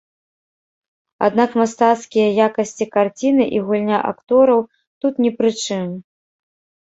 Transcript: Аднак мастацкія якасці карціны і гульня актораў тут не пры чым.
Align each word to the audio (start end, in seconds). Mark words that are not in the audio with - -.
Аднак 1.27 1.51
мастацкія 1.61 2.27
якасці 2.47 2.87
карціны 2.95 3.45
і 3.57 3.61
гульня 3.67 3.99
актораў 4.13 4.59
тут 5.05 5.13
не 5.27 5.31
пры 5.43 5.49
чым. 5.67 5.87